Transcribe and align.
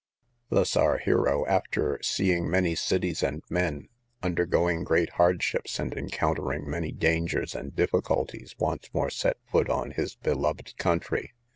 Thus 0.49 0.75
our 0.75 0.97
hero, 0.97 1.45
after 1.45 1.99
seeing 2.01 2.49
many 2.49 2.73
cities 2.73 3.21
and 3.21 3.43
men, 3.51 3.87
undergoing 4.23 4.83
great 4.83 5.11
hardships, 5.11 5.77
and 5.77 5.93
encountering 5.93 6.67
many 6.67 6.91
dangers 6.91 7.53
and 7.53 7.75
difficulties, 7.75 8.55
once 8.57 8.89
more 8.95 9.11
set 9.11 9.37
foot 9.45 9.69
on 9.69 9.91
his 9.91 10.15
beloved 10.15 10.75
country. 10.79 11.33